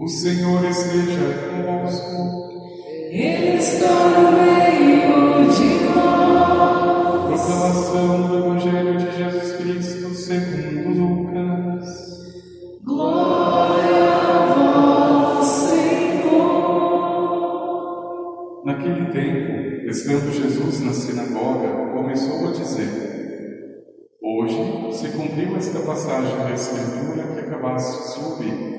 [0.00, 2.48] O Senhor esteja convosco.
[3.10, 7.26] Ele está no meio de nós.
[7.26, 11.84] Proclamação do Evangelho de Jesus Cristo segundo Lucas.
[12.82, 16.62] Glória a vós, Senhor.
[18.64, 22.88] Naquele tempo, estando Jesus na sinagoga, começou a dizer:
[24.22, 28.69] Hoje se cumpriu esta passagem da Escritura que acabastes de ouvir.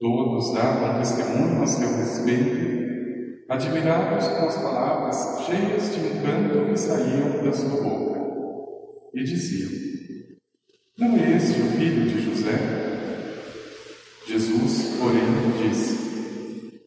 [0.00, 7.42] Todos davam testemunho a seu respeito, admirados com as palavras cheias de encanto que saíam
[7.42, 8.20] da sua boca.
[9.12, 9.70] E diziam:
[10.98, 12.52] Não é este o filho de José?
[14.24, 16.80] Jesus, porém, disse: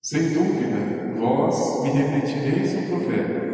[0.00, 3.44] Sem dúvida, vós me repetireis o profeta.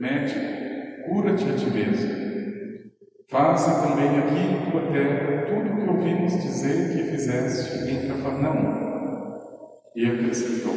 [0.00, 2.25] Médico, cura-te a ti mesmo.
[3.28, 9.34] Faze também aqui tua terra tudo o que ouvimos dizer que fizeste em Cafarnaum.
[9.96, 10.76] E acrescentou: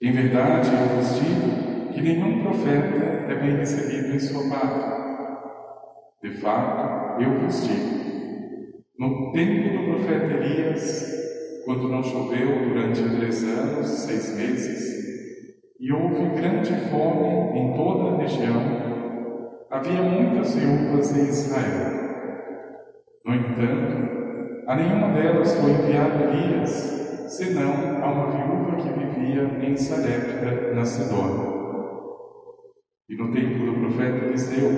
[0.00, 5.02] Em verdade eu vos digo que nenhum profeta é bem recebido em sua pátria.
[6.22, 11.12] De fato, eu vos digo: no tempo do profeta Elias,
[11.66, 14.92] quando não choveu durante três anos e seis meses,
[15.78, 18.81] e houve grande fome em toda a região,
[19.72, 22.02] Havia muitas viúvas em Israel.
[23.24, 26.70] No entanto, a nenhuma delas foi enviado Elias,
[27.28, 27.72] senão
[28.04, 31.52] a uma viúva que vivia em Sarepta, na Sidônia.
[33.08, 34.70] E no tempo do profeta Eliseu,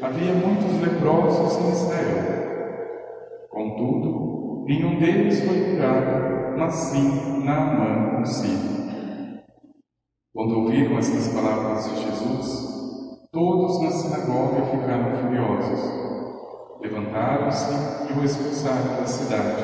[0.00, 3.48] havia muitos leprosos em Israel.
[3.50, 8.84] Contudo, nenhum deles foi curado, mas sim Naamã, o sírio.
[10.32, 12.23] Quando ouviram estas palavras de Jesus,
[14.24, 15.80] Sinagoga ficaram furiosos.
[16.80, 17.72] Levantaram-se
[18.08, 19.62] e o expulsaram da cidade.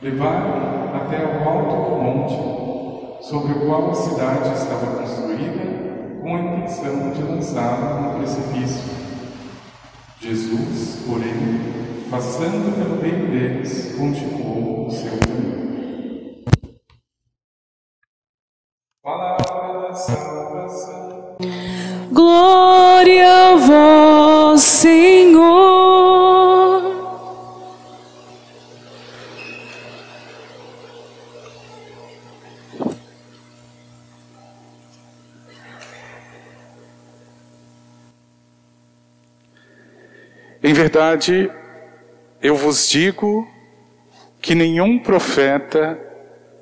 [0.00, 6.40] Levaram até ao alto do monte, sobre o qual a cidade estava construída, com a
[6.40, 8.94] intenção de lançá-lo no precipício.
[10.20, 15.73] Jesus, porém, passando pelo meio deles, continuou o seu caminho.
[40.84, 41.50] Verdade,
[42.42, 43.48] eu vos digo
[44.38, 45.98] que nenhum profeta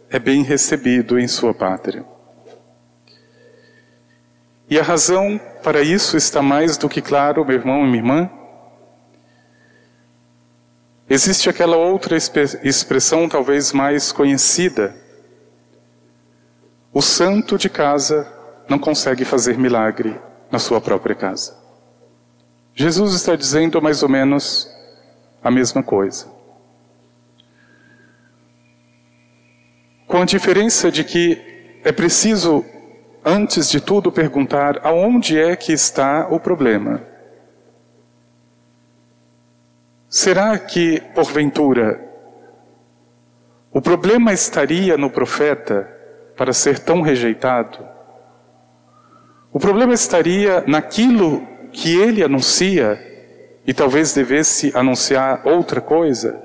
[0.08, 2.04] é bem recebido em sua pátria.
[4.70, 8.30] E a razão para isso está mais do que claro, meu irmão e minha irmã.
[11.10, 14.94] Existe aquela outra expressão talvez mais conhecida.
[16.92, 18.32] O santo de casa
[18.68, 20.16] não consegue fazer milagre
[20.48, 21.61] na sua própria casa.
[22.74, 24.70] Jesus está dizendo mais ou menos
[25.42, 26.26] a mesma coisa.
[30.06, 32.64] Com a diferença de que é preciso
[33.24, 37.02] antes de tudo, perguntar aonde é que está o problema.
[40.08, 42.00] Será que, porventura,
[43.72, 45.88] o problema estaria no profeta
[46.36, 47.86] para ser tão rejeitado?
[49.52, 53.00] O problema estaria naquilo que ele anuncia
[53.66, 56.40] e talvez devesse anunciar outra coisa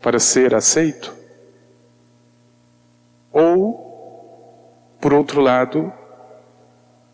[0.00, 1.14] para ser aceito?
[3.32, 3.84] Ou
[5.00, 5.92] por outro lado,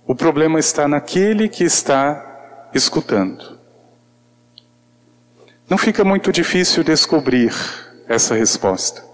[0.06, 3.58] o problema está naquele que está escutando.
[5.68, 7.52] Não fica muito difícil descobrir
[8.08, 9.04] essa resposta.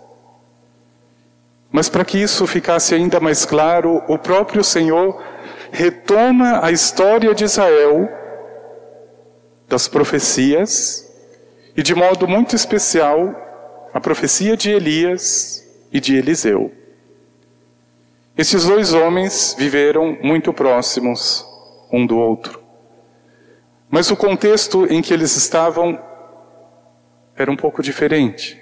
[1.70, 5.22] Mas para que isso ficasse ainda mais claro, o próprio Senhor
[5.70, 8.08] retoma a história de Israel,
[9.68, 11.10] das profecias,
[11.76, 13.34] e de modo muito especial,
[13.92, 16.72] a profecia de Elias e de Eliseu.
[18.36, 21.44] Esses dois homens viveram muito próximos
[21.90, 22.62] um do outro.
[23.88, 25.98] Mas o contexto em que eles estavam
[27.34, 28.60] era um pouco diferente.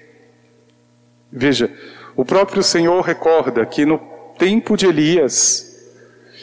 [1.32, 1.72] Veja,
[2.14, 3.98] o próprio Senhor recorda que no
[4.38, 5.73] tempo de Elias,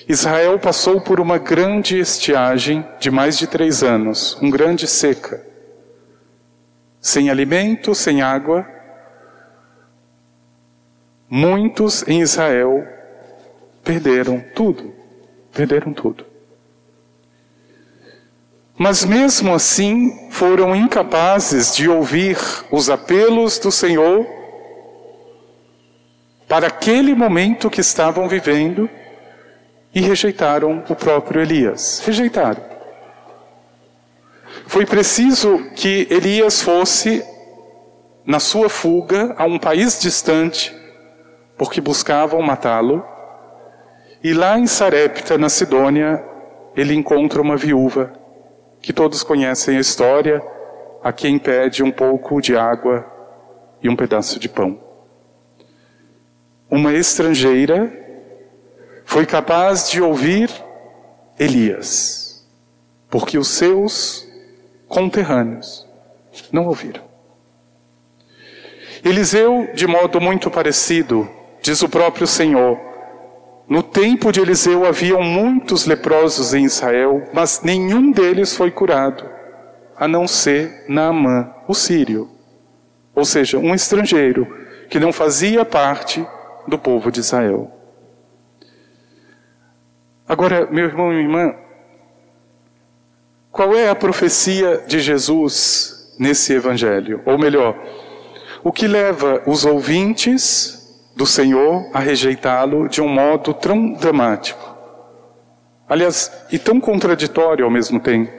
[0.07, 5.45] Israel passou por uma grande estiagem de mais de três anos, um grande seca.
[6.99, 8.67] Sem alimento, sem água.
[11.29, 12.85] Muitos em Israel
[13.83, 14.93] perderam tudo.
[15.51, 16.25] Perderam tudo.
[18.77, 22.37] Mas mesmo assim foram incapazes de ouvir
[22.71, 24.25] os apelos do Senhor
[26.47, 28.89] para aquele momento que estavam vivendo
[29.93, 32.01] e rejeitaram o próprio Elias.
[32.05, 32.63] Rejeitaram.
[34.67, 37.23] Foi preciso que Elias fosse
[38.25, 40.73] na sua fuga a um país distante,
[41.57, 43.05] porque buscavam matá-lo.
[44.23, 46.23] E lá em Sarepta, na Sidônia,
[46.75, 48.13] ele encontra uma viúva,
[48.81, 50.41] que todos conhecem a história,
[51.03, 53.05] a quem pede um pouco de água
[53.81, 54.79] e um pedaço de pão.
[56.69, 58.00] Uma estrangeira
[59.11, 60.49] foi capaz de ouvir
[61.37, 62.47] Elias,
[63.09, 64.25] porque os seus
[64.87, 65.85] conterrâneos
[66.49, 67.03] não ouviram.
[69.03, 71.29] Eliseu, de modo muito parecido,
[71.61, 72.79] diz o próprio Senhor,
[73.67, 79.29] no tempo de Eliseu haviam muitos leprosos em Israel, mas nenhum deles foi curado,
[79.97, 82.29] a não ser Naamã, o sírio,
[83.13, 84.47] ou seja, um estrangeiro
[84.89, 86.25] que não fazia parte
[86.65, 87.80] do povo de Israel.
[90.31, 91.55] Agora, meu irmão e minha irmã,
[93.51, 97.21] qual é a profecia de Jesus nesse evangelho?
[97.25, 97.75] Ou melhor,
[98.63, 104.73] o que leva os ouvintes do Senhor a rejeitá-lo de um modo tão dramático?
[105.85, 108.31] Aliás, e tão contraditório ao mesmo tempo.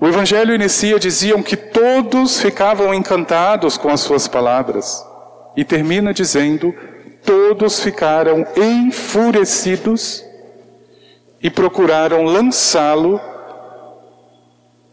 [0.00, 5.04] O evangelho inicia diziam que todos ficavam encantados com as suas palavras
[5.56, 6.72] e termina dizendo:
[7.24, 10.24] todos ficaram enfurecidos
[11.46, 13.20] e procuraram lançá-lo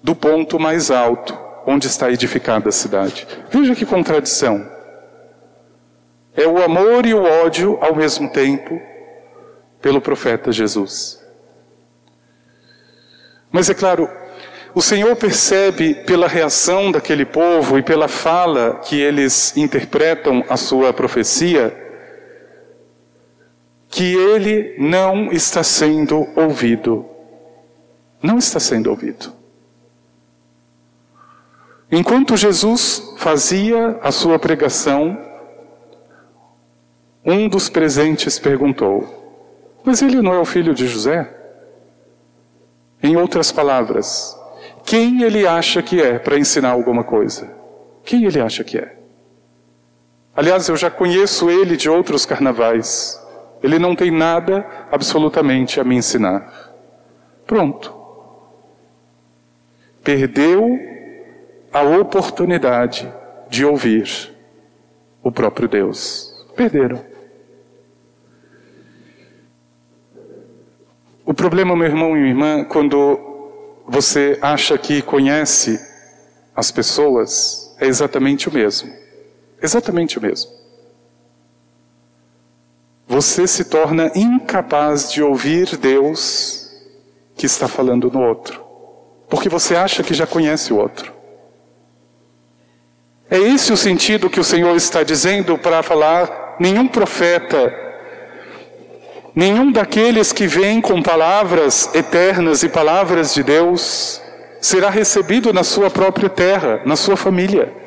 [0.03, 1.35] do ponto mais alto
[1.65, 3.27] onde está edificada a cidade.
[3.49, 4.63] Veja que contradição.
[6.35, 8.79] É o amor e o ódio ao mesmo tempo
[9.81, 11.25] pelo profeta Jesus.
[13.51, 14.07] Mas é claro,
[14.75, 20.93] o Senhor percebe pela reação daquele povo e pela fala que eles interpretam a sua
[20.93, 21.82] profecia
[23.93, 27.05] que ele não está sendo ouvido.
[28.23, 29.31] Não está sendo ouvido.
[31.91, 35.15] Enquanto Jesus fazia a sua pregação,
[37.23, 41.31] um dos presentes perguntou: Mas ele não é o filho de José?
[43.01, 44.35] Em outras palavras,
[44.83, 47.47] quem ele acha que é para ensinar alguma coisa?
[48.03, 48.97] Quem ele acha que é?
[50.35, 53.22] Aliás, eu já conheço ele de outros carnavais.
[53.63, 56.73] Ele não tem nada absolutamente a me ensinar.
[57.47, 57.95] Pronto.
[60.03, 60.77] Perdeu
[61.71, 63.11] a oportunidade
[63.49, 64.35] de ouvir
[65.23, 66.45] o próprio Deus.
[66.57, 67.01] Perderam.
[71.25, 73.17] O problema, meu irmão e minha irmã, quando
[73.87, 75.79] você acha que conhece
[76.53, 78.91] as pessoas, é exatamente o mesmo.
[79.61, 80.62] Exatamente o mesmo
[83.07, 86.71] você se torna incapaz de ouvir Deus
[87.35, 88.63] que está falando no outro,
[89.29, 91.13] porque você acha que já conhece o outro.
[93.29, 97.73] É esse o sentido que o Senhor está dizendo para falar: nenhum profeta,
[99.35, 104.21] nenhum daqueles que vêm com palavras eternas e palavras de Deus
[104.61, 107.82] será recebido na sua própria terra, na sua família.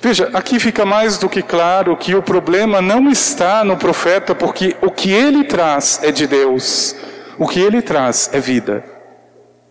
[0.00, 4.76] Veja, aqui fica mais do que claro que o problema não está no profeta, porque
[4.82, 6.94] o que ele traz é de Deus,
[7.38, 8.84] o que ele traz é vida,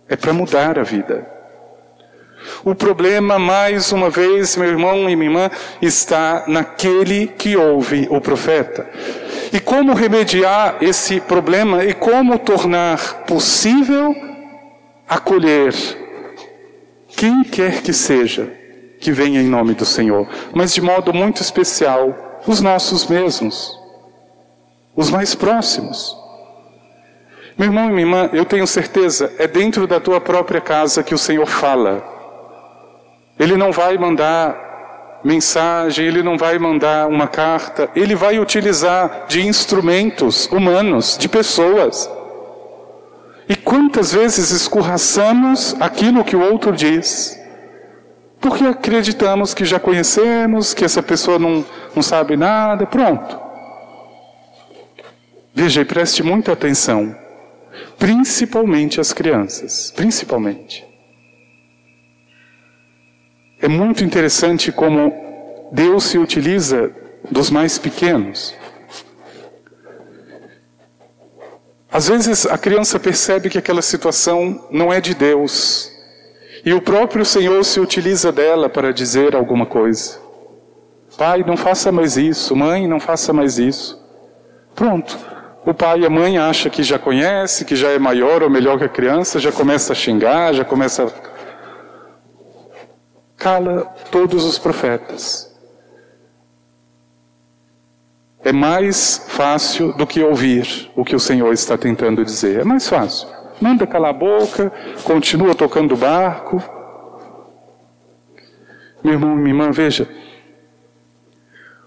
[0.09, 1.27] é para mudar a vida.
[2.63, 5.51] O problema, mais uma vez, meu irmão e minha irmã,
[5.81, 8.87] está naquele que ouve o profeta.
[9.51, 14.15] E como remediar esse problema e como tornar possível
[15.07, 15.73] acolher
[17.07, 18.64] quem quer que seja
[19.05, 23.79] que venha em nome do Senhor, mas de modo muito especial, os nossos mesmos,
[24.95, 26.17] os mais próximos.
[27.55, 31.13] Meu irmão e minha irmã, eu tenho certeza, é dentro da tua própria casa que
[31.13, 32.03] o Senhor fala.
[33.37, 39.45] Ele não vai mandar mensagem, ele não vai mandar uma carta, ele vai utilizar de
[39.45, 42.09] instrumentos humanos, de pessoas.
[43.47, 47.44] E quantas vezes escorraçamos aquilo que o outro diz?
[48.39, 51.65] Porque acreditamos que já conhecemos, que essa pessoa não,
[51.95, 53.39] não sabe nada, pronto.
[55.53, 57.15] Veja e preste muita atenção,
[57.97, 60.85] principalmente as crianças, principalmente.
[63.61, 65.13] É muito interessante como
[65.71, 66.93] Deus se utiliza
[67.31, 68.53] dos mais pequenos.
[71.89, 75.94] Às vezes a criança percebe que aquela situação não é de Deus.
[76.65, 80.19] E o próprio Senhor se utiliza dela para dizer alguma coisa.
[81.15, 82.55] Pai, não faça mais isso.
[82.55, 84.03] Mãe, não faça mais isso.
[84.73, 85.15] Pronto.
[85.63, 88.79] O pai e a mãe acham que já conhece, que já é maior ou melhor
[88.79, 91.11] que a criança, já começa a xingar, já começa a...
[93.37, 95.55] Cala todos os profetas.
[98.43, 102.61] É mais fácil do que ouvir o que o Senhor está tentando dizer.
[102.61, 103.34] É mais fácil.
[103.61, 104.71] Manda calar a boca,
[105.03, 106.61] continua tocando o barco.
[109.03, 110.09] Meu irmão, minha irmã, veja.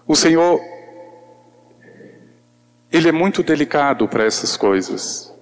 [0.06, 0.60] O Senhor
[2.90, 5.34] ele é muito delicado para essas coisas.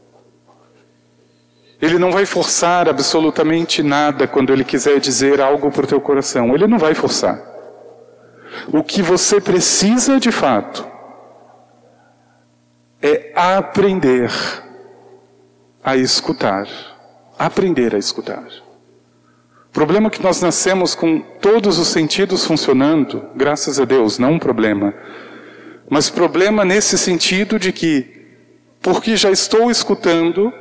[1.81, 6.55] Ele não vai forçar absolutamente nada quando ele quiser dizer algo para o teu coração.
[6.55, 7.41] Ele não vai forçar.
[8.73, 10.87] O que você precisa de fato
[13.01, 14.31] é aprender
[15.87, 16.67] a escutar.
[17.39, 18.45] Aprender a escutar.
[19.69, 24.33] O problema é que nós nascemos com todos os sentidos funcionando, graças a Deus, não
[24.33, 24.93] um problema.
[25.89, 28.27] Mas problema nesse sentido de que,
[28.83, 30.53] porque já estou escutando,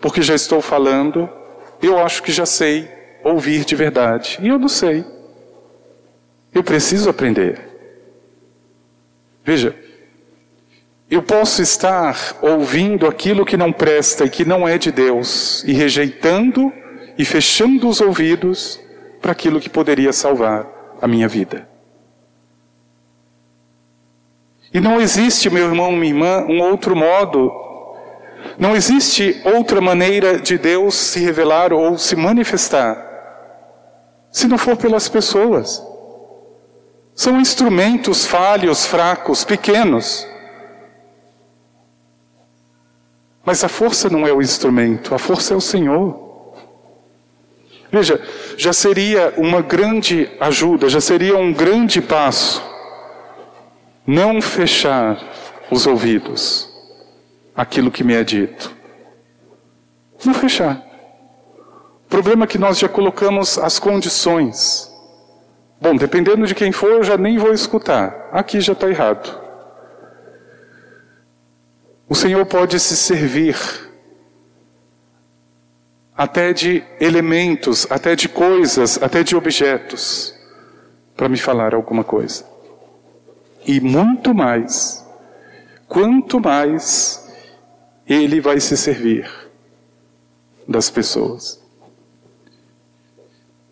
[0.00, 1.28] porque já estou falando,
[1.82, 2.88] eu acho que já sei
[3.22, 4.38] ouvir de verdade.
[4.40, 5.04] E eu não sei.
[6.54, 7.60] Eu preciso aprender.
[9.44, 9.76] Veja,
[11.10, 15.72] eu posso estar ouvindo aquilo que não presta e que não é de Deus, e
[15.72, 16.72] rejeitando
[17.16, 18.78] e fechando os ouvidos
[19.20, 20.66] para aquilo que poderia salvar
[21.00, 21.68] a minha vida.
[24.72, 27.50] E não existe, meu irmão, minha irmã, um outro modo.
[28.58, 32.96] Não existe outra maneira de Deus se revelar ou se manifestar,
[34.30, 35.82] se não for pelas pessoas.
[37.14, 40.26] São instrumentos falhos, fracos, pequenos.
[43.48, 46.54] Mas a força não é o instrumento, a força é o Senhor.
[47.90, 48.22] Veja,
[48.58, 52.62] já seria uma grande ajuda, já seria um grande passo
[54.06, 55.18] não fechar
[55.70, 56.68] os ouvidos
[57.56, 58.70] àquilo que me é dito.
[60.26, 60.82] Não fechar.
[62.04, 64.92] O problema é que nós já colocamos as condições.
[65.80, 68.28] Bom, dependendo de quem for, eu já nem vou escutar.
[68.30, 69.47] Aqui já está errado.
[72.08, 73.56] O Senhor pode se servir
[76.16, 80.34] até de elementos, até de coisas, até de objetos,
[81.16, 82.58] para me falar alguma coisa
[83.68, 85.06] e muito mais,
[85.86, 87.28] quanto mais
[88.06, 89.30] ele vai se servir
[90.66, 91.62] das pessoas.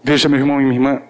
[0.05, 1.02] Veja, meu irmão e minha irmã,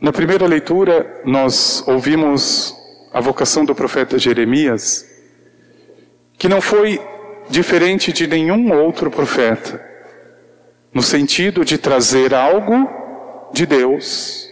[0.00, 2.76] na primeira leitura nós ouvimos
[3.12, 5.06] a vocação do profeta Jeremias,
[6.38, 7.00] que não foi
[7.48, 9.84] diferente de nenhum outro profeta,
[10.92, 12.88] no sentido de trazer algo
[13.52, 14.48] de Deus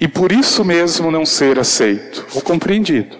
[0.00, 3.16] e por isso mesmo não ser aceito ou compreendido.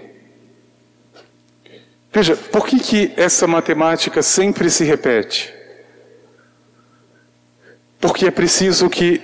[2.12, 5.52] Veja, por que, que essa matemática sempre se repete?
[8.00, 9.20] Porque é preciso que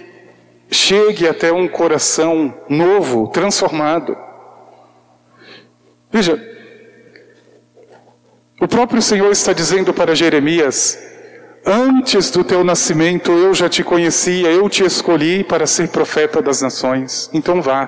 [0.70, 4.16] chegue até um coração novo, transformado.
[6.10, 6.40] Veja,
[8.60, 10.98] o próprio Senhor está dizendo para Jeremias:
[11.66, 16.62] Antes do teu nascimento eu já te conhecia, eu te escolhi para ser profeta das
[16.62, 17.30] nações.
[17.32, 17.86] Então vá.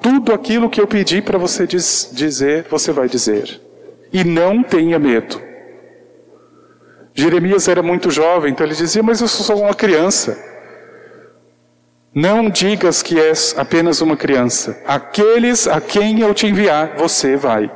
[0.00, 3.60] Tudo aquilo que eu pedi para você diz, dizer, você vai dizer.
[4.12, 5.40] E não tenha medo.
[7.14, 10.51] Jeremias era muito jovem, então ele dizia: Mas eu sou uma criança.
[12.14, 14.82] Não digas que és apenas uma criança.
[14.86, 17.70] Aqueles a quem eu te enviar, você vai.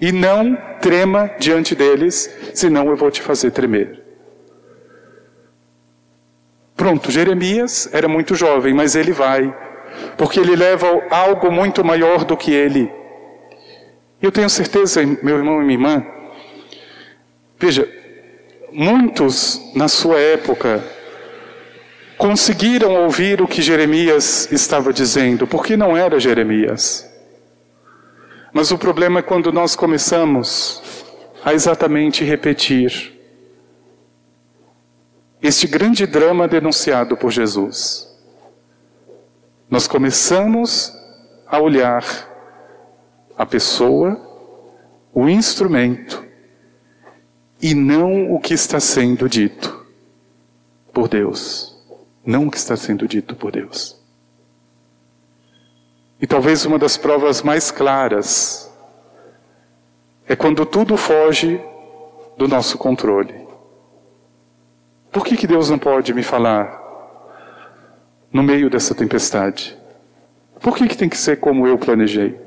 [0.00, 4.00] E não trema diante deles, senão eu vou te fazer tremer.
[6.76, 9.54] Pronto, Jeremias era muito jovem, mas ele vai,
[10.16, 12.90] porque ele leva algo muito maior do que ele.
[14.22, 16.06] Eu tenho certeza, meu irmão e minha irmã,
[17.58, 17.86] veja,
[18.72, 20.82] muitos na sua época
[22.20, 27.10] conseguiram ouvir o que Jeremias estava dizendo, porque não era Jeremias.
[28.52, 30.82] Mas o problema é quando nós começamos
[31.42, 33.18] a exatamente repetir
[35.40, 38.06] este grande drama denunciado por Jesus.
[39.70, 40.92] Nós começamos
[41.46, 42.04] a olhar
[43.34, 44.20] a pessoa,
[45.14, 46.22] o instrumento,
[47.62, 49.86] e não o que está sendo dito
[50.92, 51.69] por Deus.
[52.30, 54.00] Não o que está sendo dito por Deus.
[56.22, 58.72] E talvez uma das provas mais claras
[60.28, 61.60] é quando tudo foge
[62.38, 63.34] do nosso controle.
[65.10, 66.80] Por que, que Deus não pode me falar
[68.32, 69.76] no meio dessa tempestade?
[70.60, 72.40] Por que, que tem que ser como eu planejei?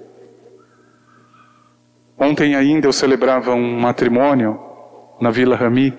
[2.18, 4.58] Ontem ainda eu celebrava um matrimônio
[5.20, 5.94] na Vila Rami.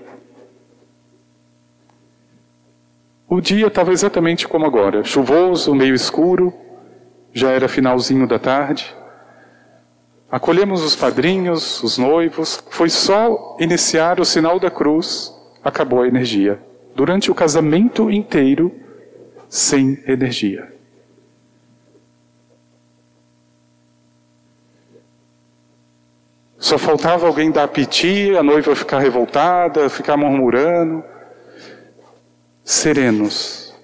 [3.35, 6.55] O dia estava exatamente como agora, chuvoso, meio escuro,
[7.33, 8.95] já era finalzinho da tarde.
[10.31, 16.61] Acolhemos os padrinhos, os noivos, foi só iniciar o sinal da cruz, acabou a energia.
[16.95, 18.73] Durante o casamento inteiro,
[19.49, 20.73] sem energia.
[26.57, 31.14] Só faltava alguém dar piti, a noiva ficar revoltada, ficar murmurando.
[32.65, 33.75] Serenos.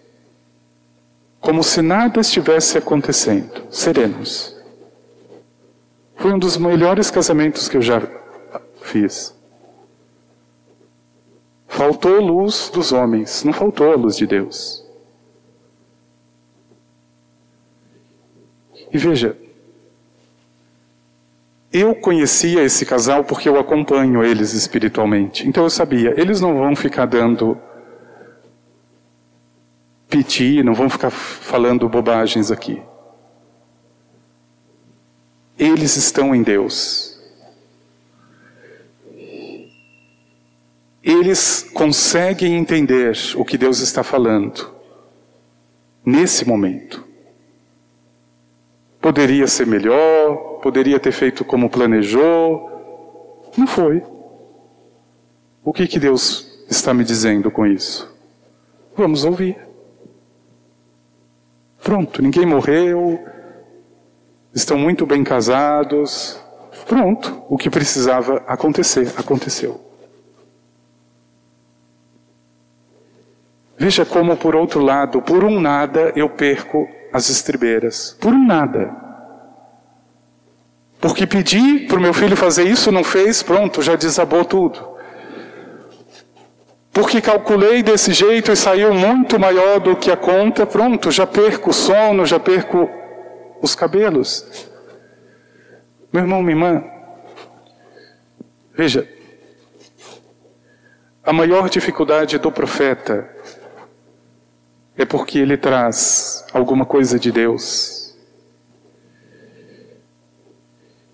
[1.39, 3.67] Como se nada estivesse acontecendo.
[3.71, 4.57] Serenos.
[6.17, 8.01] Foi um dos melhores casamentos que eu já
[8.83, 9.35] fiz.
[11.69, 14.85] Faltou luz dos homens, não faltou a luz de Deus.
[18.93, 19.37] E veja,
[21.73, 25.49] eu conhecia esse casal porque eu acompanho eles espiritualmente.
[25.49, 27.57] Então eu sabia, eles não vão ficar dando
[30.11, 32.83] piti, não vão ficar falando bobagens aqui.
[35.57, 37.19] Eles estão em Deus.
[41.03, 44.75] Eles conseguem entender o que Deus está falando
[46.05, 47.05] nesse momento.
[49.01, 53.51] Poderia ser melhor, poderia ter feito como planejou.
[53.57, 54.03] Não foi.
[55.65, 58.11] O que, que Deus está me dizendo com isso?
[58.97, 59.70] Vamos ouvir.
[61.91, 63.19] Pronto, ninguém morreu,
[64.55, 66.41] estão muito bem casados.
[66.87, 69.81] Pronto, o que precisava acontecer, aconteceu.
[73.77, 78.17] Veja como, por outro lado, por um nada eu perco as estribeiras.
[78.21, 78.95] Por um nada.
[81.01, 84.90] Porque pedi para o meu filho fazer isso, não fez, pronto, já desabou tudo.
[86.93, 91.71] Porque calculei desse jeito e saiu muito maior do que a conta, pronto, já perco
[91.71, 92.91] o sono, já perco
[93.63, 94.69] os cabelos.
[96.13, 96.85] Meu irmão, minha irmã,
[98.75, 99.09] veja,
[101.23, 103.29] a maior dificuldade do profeta
[104.97, 108.17] é porque ele traz alguma coisa de Deus.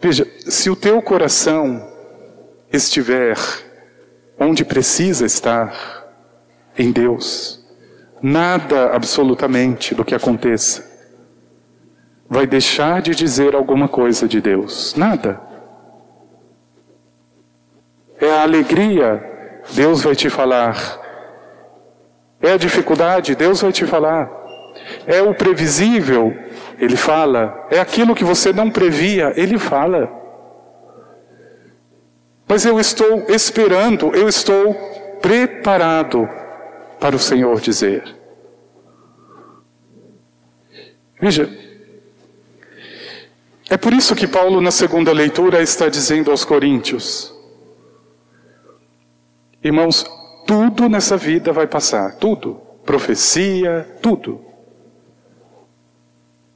[0.01, 1.93] Veja, se o teu coração
[2.73, 3.37] estiver
[4.39, 6.05] onde precisa estar,
[6.79, 7.65] em Deus,
[8.21, 10.97] nada absolutamente do que aconteça
[12.29, 14.95] vai deixar de dizer alguma coisa de Deus.
[14.97, 15.41] Nada.
[18.21, 21.01] É a alegria, Deus vai te falar.
[22.41, 24.31] É a dificuldade, Deus vai te falar.
[25.07, 26.37] É o previsível,
[26.79, 27.67] Ele fala.
[27.71, 30.26] É aquilo que você não previa, Ele fala.
[32.49, 34.75] Mas eu estou esperando, eu estou
[35.21, 36.29] preparado
[37.01, 38.17] para o Senhor dizer.
[41.21, 41.51] Veja,
[43.69, 47.35] é por isso que Paulo, na segunda leitura, está dizendo aos Coríntios:
[49.63, 50.07] Irmãos,
[50.47, 52.61] tudo nessa vida vai passar, tudo.
[52.85, 54.45] Profecia, tudo.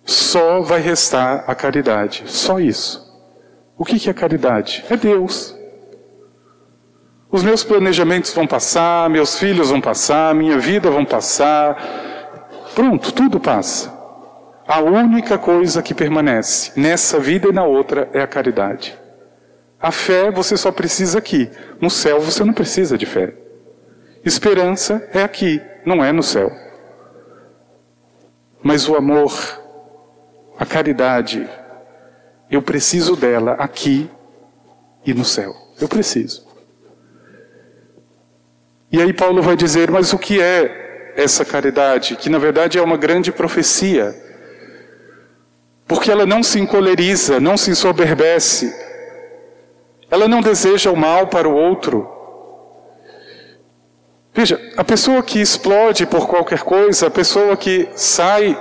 [0.04, 3.10] Só vai restar a caridade, só isso.
[3.76, 4.84] O que é caridade?
[4.88, 5.59] É Deus.
[7.32, 11.76] Os meus planejamentos vão passar, meus filhos vão passar, minha vida vão passar.
[12.74, 13.92] Pronto, tudo passa.
[14.66, 18.98] A única coisa que permanece nessa vida e na outra é a caridade.
[19.80, 21.48] A fé você só precisa aqui.
[21.80, 23.32] No céu você não precisa de fé.
[24.24, 26.50] Esperança é aqui, não é no céu.
[28.62, 29.32] Mas o amor,
[30.58, 31.48] a caridade,
[32.50, 34.10] eu preciso dela aqui
[35.06, 35.54] e no céu.
[35.80, 36.49] Eu preciso.
[38.92, 42.16] E aí Paulo vai dizer: mas o que é essa caridade?
[42.16, 44.14] Que na verdade é uma grande profecia.
[45.86, 48.72] Porque ela não se encoleriza, não se ensoberbece.
[50.10, 52.08] Ela não deseja o mal para o outro.
[54.32, 58.56] Veja, a pessoa que explode por qualquer coisa, a pessoa que sai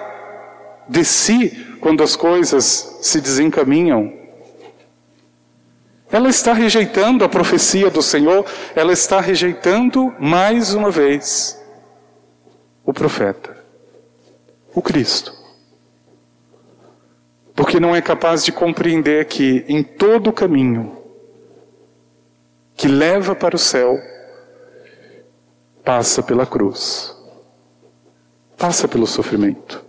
[0.88, 4.19] de si quando as coisas se desencaminham,
[6.12, 8.46] ela está rejeitando a profecia do Senhor,
[8.76, 11.60] ela está rejeitando mais uma vez
[12.84, 13.56] o profeta,
[14.74, 15.34] o Cristo.
[17.56, 20.98] Porque não é capaz de compreender que em todo o caminho
[22.76, 24.00] que leva para o céu
[25.84, 27.16] passa pela cruz,
[28.58, 29.84] passa pelo sofrimento,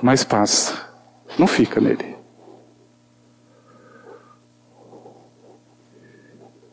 [0.00, 0.88] mas passa,
[1.36, 2.11] não fica nele.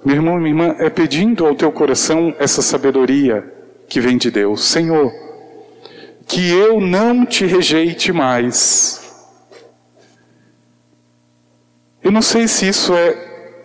[0.04, 3.54] Meu irmão e minha irmã, é pedindo ao teu coração essa sabedoria
[3.88, 4.64] que vem de Deus.
[4.64, 5.12] Senhor,
[6.26, 9.00] que eu não te rejeite mais.
[12.02, 13.12] Eu não sei se isso é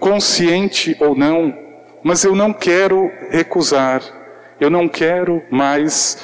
[0.01, 1.57] consciente ou não,
[2.03, 4.03] mas eu não quero recusar,
[4.61, 6.19] eu não quero mais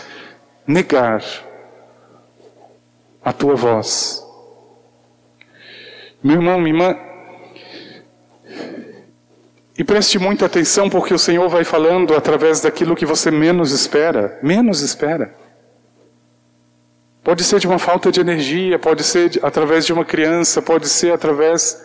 [0.66, 1.22] negar
[3.22, 4.26] a tua voz.
[6.22, 7.09] Meu irmão, minha irmã,
[9.80, 14.38] e preste muita atenção porque o Senhor vai falando através daquilo que você menos espera,
[14.42, 15.34] menos espera.
[17.24, 20.86] Pode ser de uma falta de energia, pode ser de, através de uma criança, pode
[20.86, 21.82] ser através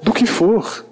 [0.00, 0.86] do que for.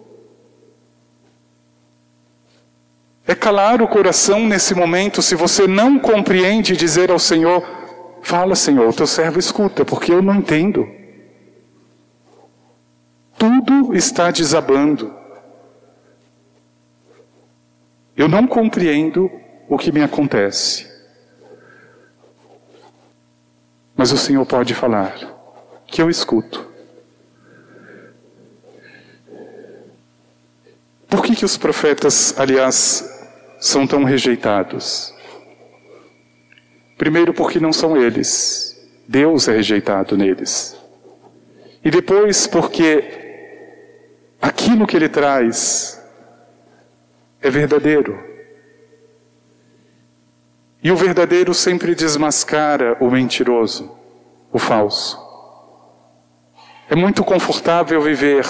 [3.25, 7.65] É calar o coração nesse momento, se você não compreende, dizer ao Senhor:
[8.21, 10.89] Fala, Senhor, o teu servo escuta, porque eu não entendo.
[13.39, 15.22] Tudo está desabando.
[18.17, 19.31] Eu não compreendo
[19.69, 20.91] o que me acontece.
[23.97, 25.15] Mas o Senhor pode falar,
[25.87, 26.71] que eu escuto.
[31.09, 33.05] Por que, que os profetas, aliás,
[33.61, 35.15] são tão rejeitados?
[36.97, 38.77] Primeiro, porque não são eles.
[39.07, 40.77] Deus é rejeitado neles.
[41.85, 43.05] E depois, porque
[44.41, 46.02] aquilo que ele traz
[47.43, 48.19] é verdadeiro.
[50.83, 53.95] E o verdadeiro sempre desmascara o mentiroso,
[54.53, 55.21] o falso.
[56.89, 58.45] É muito confortável viver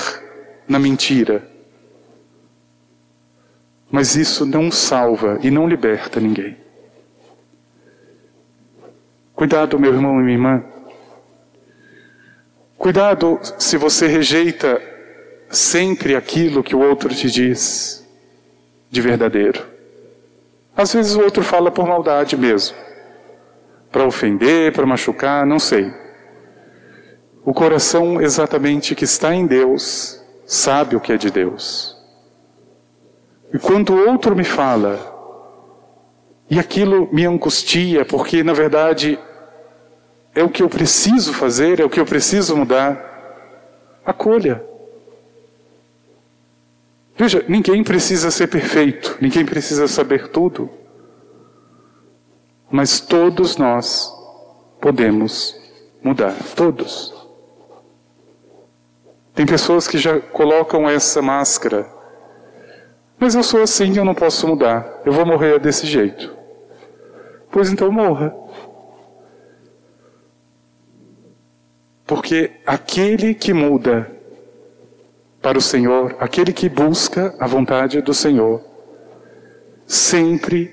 [0.68, 1.48] na mentira.
[3.90, 6.56] Mas isso não salva e não liberta ninguém.
[9.34, 10.64] Cuidado, meu irmão e minha irmã.
[12.78, 14.80] Cuidado se você rejeita
[15.50, 18.01] sempre aquilo que o outro te diz
[18.92, 19.66] de verdadeiro.
[20.76, 22.76] Às vezes o outro fala por maldade mesmo,
[23.90, 25.90] para ofender, para machucar, não sei.
[27.42, 31.96] O coração exatamente que está em Deus sabe o que é de Deus.
[33.52, 35.00] E quando o outro me fala,
[36.50, 39.18] e aquilo me angustia, porque na verdade
[40.34, 44.62] é o que eu preciso fazer, é o que eu preciso mudar, acolha.
[47.16, 50.70] Veja, ninguém precisa ser perfeito, ninguém precisa saber tudo.
[52.70, 54.10] Mas todos nós
[54.80, 55.54] podemos
[56.02, 57.12] mudar, todos.
[59.34, 61.86] Tem pessoas que já colocam essa máscara.
[63.18, 65.00] Mas eu sou assim, eu não posso mudar.
[65.04, 66.34] Eu vou morrer desse jeito.
[67.50, 68.34] Pois então morra.
[72.06, 74.10] Porque aquele que muda
[75.42, 78.64] para o Senhor, aquele que busca a vontade do Senhor,
[79.84, 80.70] sempre,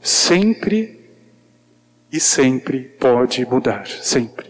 [0.00, 1.10] sempre
[2.10, 4.46] e sempre pode mudar, sempre.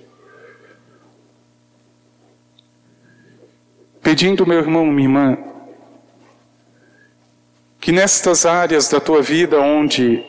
[4.00, 5.38] Pedindo, meu irmão, minha irmã,
[7.80, 10.24] que nestas áreas da tua vida onde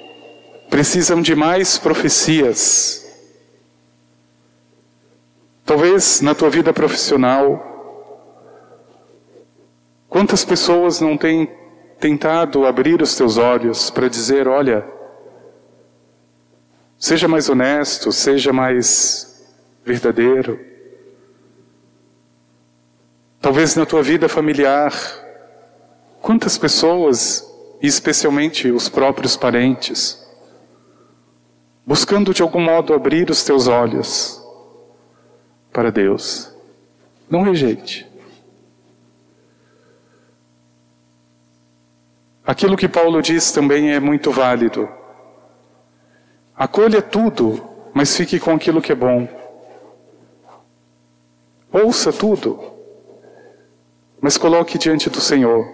[0.72, 3.06] precisam de mais profecias,
[5.64, 7.77] talvez na tua vida profissional,
[10.18, 11.48] Quantas pessoas não têm
[12.00, 14.84] tentado abrir os teus olhos para dizer: olha,
[16.98, 19.48] seja mais honesto, seja mais
[19.86, 20.60] verdadeiro.
[23.40, 24.92] Talvez na tua vida familiar,
[26.20, 27.48] quantas pessoas,
[27.80, 30.28] e especialmente os próprios parentes,
[31.86, 34.44] buscando de algum modo abrir os teus olhos
[35.72, 36.52] para Deus.
[37.30, 38.17] Não rejeite.
[42.48, 44.88] Aquilo que Paulo diz também é muito válido.
[46.56, 47.62] Acolha tudo,
[47.94, 49.28] mas fique com aquilo que é bom.
[51.70, 52.58] Ouça tudo,
[54.22, 55.68] mas coloque diante do Senhor.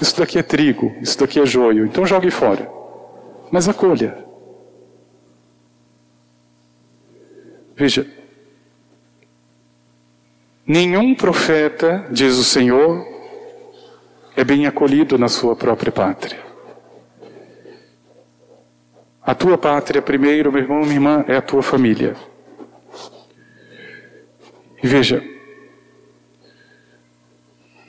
[0.00, 2.66] Isso daqui é trigo, isso daqui é joio, então jogue fora.
[3.50, 4.24] Mas acolha.
[7.76, 8.10] Veja,
[10.66, 13.15] nenhum profeta, diz o Senhor,
[14.36, 16.38] é bem acolhido na sua própria pátria.
[19.22, 22.14] A tua pátria, primeiro, meu irmão, minha irmã, é a tua família.
[24.82, 25.24] E veja,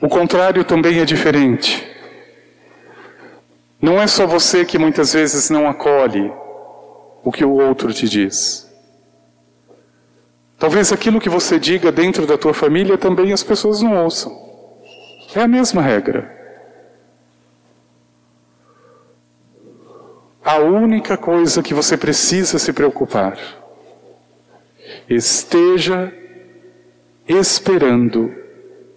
[0.00, 1.86] o contrário também é diferente.
[3.80, 6.32] Não é só você que muitas vezes não acolhe
[7.22, 8.66] o que o outro te diz.
[10.58, 14.32] Talvez aquilo que você diga dentro da tua família também as pessoas não ouçam.
[15.36, 16.37] É a mesma regra.
[20.48, 23.36] A única coisa que você precisa se preocupar,
[25.06, 26.10] esteja
[27.28, 28.34] esperando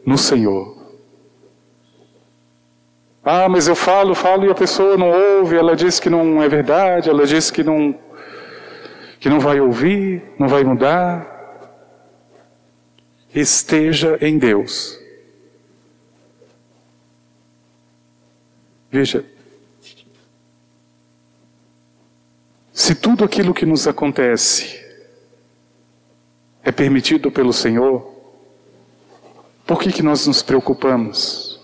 [0.06, 0.78] no Senhor.
[3.22, 6.48] Ah, mas eu falo, falo e a pessoa não ouve, ela diz que não é
[6.48, 8.00] verdade, ela diz que não
[9.20, 11.28] que não vai ouvir, não vai mudar.
[13.36, 14.98] Esteja em Deus.
[18.90, 19.26] Veja,
[22.74, 24.80] se tudo aquilo que nos acontece
[26.64, 28.10] é permitido pelo Senhor,
[29.66, 31.60] por que, que nós nos preocupamos?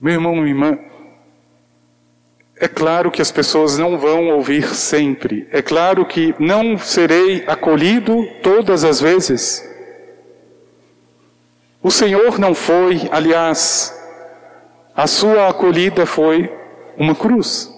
[0.00, 0.78] Meu irmão, minha irmã,
[2.58, 5.46] é claro que as pessoas não vão ouvir sempre.
[5.50, 9.62] É claro que não serei acolhido todas as vezes.
[11.82, 13.94] O Senhor não foi, aliás,
[14.94, 16.50] a sua acolhida foi
[16.96, 17.75] uma cruz.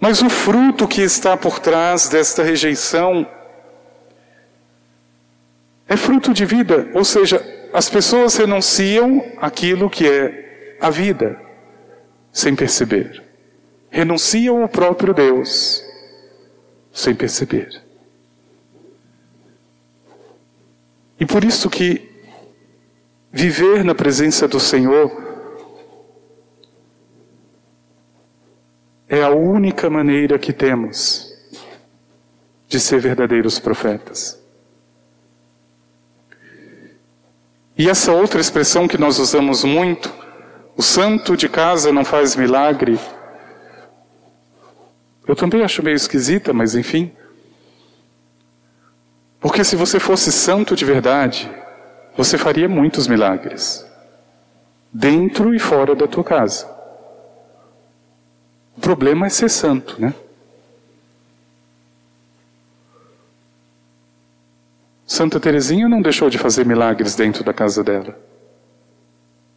[0.00, 3.26] Mas o fruto que está por trás desta rejeição
[5.88, 11.40] é fruto de vida, ou seja, as pessoas renunciam àquilo que é a vida,
[12.30, 13.24] sem perceber.
[13.90, 15.82] Renunciam ao próprio Deus,
[16.92, 17.82] sem perceber.
[21.18, 22.08] E por isso que
[23.32, 25.10] viver na presença do Senhor
[29.08, 31.32] é a única maneira que temos
[32.68, 34.38] de ser verdadeiros profetas.
[37.76, 40.12] E essa outra expressão que nós usamos muito,
[40.76, 42.98] o santo de casa não faz milagre,
[45.26, 47.12] eu também acho meio esquisita, mas enfim.
[49.40, 51.50] Porque se você fosse santo de verdade,
[52.16, 53.86] você faria muitos milagres,
[54.92, 56.77] dentro e fora da tua casa.
[58.78, 60.14] O problema é ser santo, né?
[65.04, 68.16] Santa Teresinha não deixou de fazer milagres dentro da casa dela.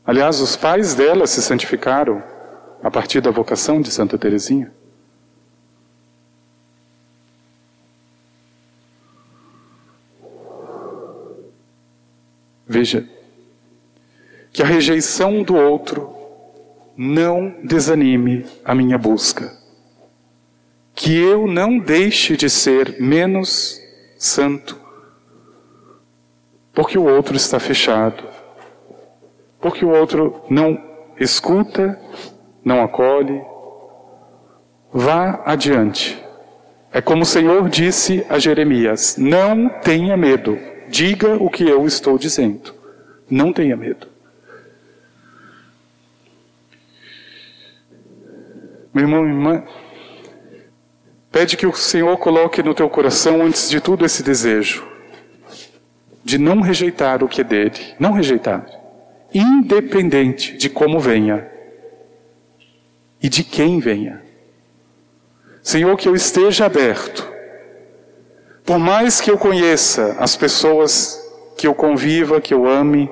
[0.03, 2.23] Aliás, os pais dela se santificaram
[2.81, 4.73] a partir da vocação de Santa Teresinha.
[12.65, 13.07] Veja
[14.51, 16.20] que a rejeição do outro
[16.95, 19.51] não desanime a minha busca.
[20.93, 23.82] Que eu não deixe de ser menos
[24.17, 24.80] santo,
[26.73, 28.23] porque o outro está fechado,
[29.60, 30.80] porque o outro não
[31.19, 31.99] escuta,
[32.63, 33.41] não acolhe.
[34.93, 36.21] Vá adiante.
[36.91, 42.17] É como o Senhor disse a Jeremias: não tenha medo, diga o que eu estou
[42.17, 42.73] dizendo.
[43.30, 44.11] Não tenha medo.
[48.93, 49.63] Meu irmão, minha irmã,
[51.32, 54.91] pede que o Senhor coloque no teu coração, antes de tudo, esse desejo
[56.23, 58.65] de não rejeitar o que é dele, não rejeitar,
[59.34, 61.49] independente de como venha
[63.21, 64.21] e de quem venha.
[65.63, 67.27] Senhor, que eu esteja aberto,
[68.63, 71.19] por mais que eu conheça as pessoas
[71.58, 73.10] que eu conviva, que eu ame,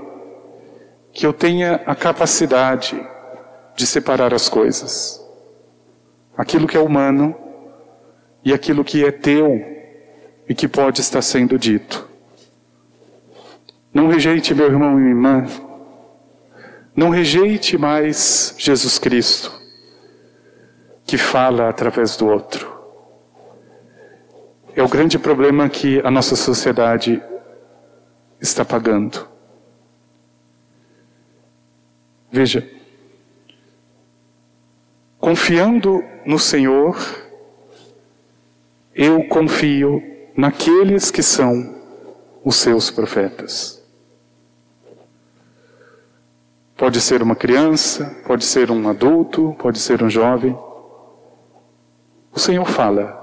[1.12, 3.00] que eu tenha a capacidade
[3.76, 5.20] de separar as coisas
[6.40, 7.36] aquilo que é humano
[8.46, 9.62] e aquilo que é teu
[10.48, 12.08] e que pode estar sendo dito.
[13.94, 15.46] Não rejeite, meu irmão e minha irmã.
[16.96, 19.52] Não rejeite mais Jesus Cristo,
[21.06, 22.74] que fala através do outro.
[24.74, 27.22] É o grande problema que a nossa sociedade
[28.40, 29.28] está pagando.
[32.32, 32.66] Veja,
[35.30, 36.98] Confiando no Senhor,
[38.96, 40.02] eu confio
[40.36, 41.76] naqueles que são
[42.44, 43.80] os seus profetas.
[46.76, 50.58] Pode ser uma criança, pode ser um adulto, pode ser um jovem.
[52.32, 53.16] O Senhor fala.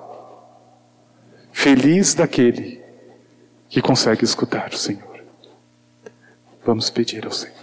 [1.51, 2.81] Feliz daquele
[3.69, 5.25] que consegue escutar o Senhor.
[6.65, 7.56] Vamos pedir ao Senhor.